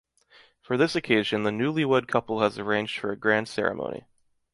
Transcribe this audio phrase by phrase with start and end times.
[0.63, 4.05] For this occasion, the newlywed couple has arranged for a grand ceremony.